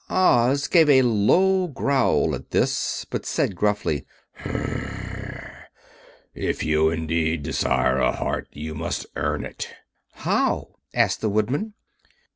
Oz 0.09 0.67
gave 0.67 0.89
a 0.89 1.03
low 1.03 1.67
growl 1.67 2.33
at 2.33 2.49
this, 2.49 3.05
but 3.11 3.23
said, 3.23 3.55
gruffly: 3.55 4.03
"If 6.33 6.63
you 6.63 6.89
indeed 6.89 7.43
desire 7.43 7.99
a 7.99 8.11
heart, 8.11 8.47
you 8.51 8.73
must 8.73 9.05
earn 9.15 9.45
it." 9.45 9.69
"How?" 10.13 10.73
asked 10.91 11.21
the 11.21 11.29
Woodman. 11.29 11.75